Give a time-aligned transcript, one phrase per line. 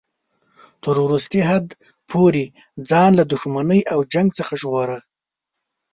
[0.83, 1.65] تر وروستي حد
[2.09, 2.43] پورې
[2.89, 4.99] ځان له دښمنۍ او جنګ څخه ژغوره.